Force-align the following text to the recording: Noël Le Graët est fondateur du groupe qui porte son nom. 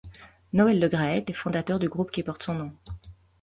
Noël 0.53 0.79
Le 0.79 0.87
Graët 0.87 1.29
est 1.29 1.33
fondateur 1.33 1.77
du 1.77 1.87
groupe 1.87 2.09
qui 2.09 2.23
porte 2.23 2.41
son 2.41 2.55
nom. 2.55 2.73